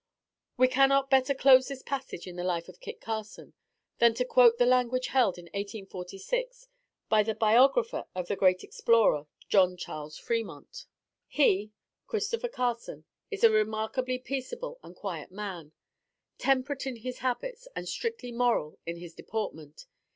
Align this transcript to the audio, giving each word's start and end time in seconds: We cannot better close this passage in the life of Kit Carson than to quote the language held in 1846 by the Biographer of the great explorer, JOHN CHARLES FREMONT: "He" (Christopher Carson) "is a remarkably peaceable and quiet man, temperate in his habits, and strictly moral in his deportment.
We 0.57 0.67
cannot 0.67 1.11
better 1.11 1.35
close 1.35 1.67
this 1.67 1.83
passage 1.83 2.25
in 2.25 2.35
the 2.35 2.43
life 2.43 2.67
of 2.67 2.79
Kit 2.79 2.99
Carson 2.99 3.53
than 3.99 4.15
to 4.15 4.25
quote 4.25 4.57
the 4.57 4.65
language 4.65 5.09
held 5.09 5.37
in 5.37 5.45
1846 5.53 6.67
by 7.07 7.21
the 7.21 7.35
Biographer 7.35 8.07
of 8.15 8.27
the 8.27 8.35
great 8.35 8.63
explorer, 8.63 9.27
JOHN 9.47 9.77
CHARLES 9.77 10.17
FREMONT: 10.17 10.87
"He" 11.27 11.71
(Christopher 12.07 12.49
Carson) 12.49 13.05
"is 13.29 13.43
a 13.43 13.51
remarkably 13.51 14.17
peaceable 14.17 14.79
and 14.81 14.95
quiet 14.95 15.31
man, 15.31 15.71
temperate 16.39 16.87
in 16.87 16.95
his 16.95 17.19
habits, 17.19 17.67
and 17.75 17.87
strictly 17.87 18.31
moral 18.31 18.79
in 18.87 18.97
his 18.97 19.13
deportment. 19.13 19.85